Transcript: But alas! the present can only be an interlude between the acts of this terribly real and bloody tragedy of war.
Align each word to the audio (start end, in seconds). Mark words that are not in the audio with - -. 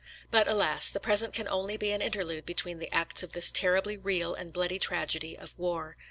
But 0.31 0.47
alas! 0.47 0.89
the 0.89 0.99
present 0.99 1.31
can 1.35 1.47
only 1.47 1.77
be 1.77 1.91
an 1.91 2.01
interlude 2.01 2.43
between 2.43 2.79
the 2.79 2.91
acts 2.91 3.21
of 3.21 3.33
this 3.33 3.51
terribly 3.51 3.97
real 3.97 4.33
and 4.33 4.51
bloody 4.51 4.79
tragedy 4.79 5.37
of 5.37 5.53
war. 5.59 5.95